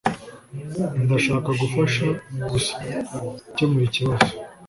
Ndashaka 1.03 1.49
gufasha 1.61 2.05
gusa 2.51 2.73
gukemura 3.21 3.85
ikibazo. 3.89 4.29